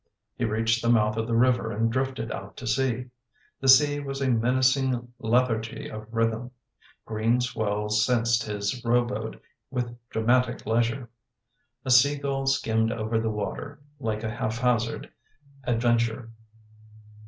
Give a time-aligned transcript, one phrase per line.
[0.35, 3.11] He reached the mouth of the river and drifted out to sea.
[3.59, 6.49] The sea was a menacing lethargy of rhythm:
[7.05, 11.11] green swells sensed his row boat with drama tic leisure.
[11.85, 15.11] A sea gull skimmed over the water, like a haphazard
[15.65, 16.31] adventure.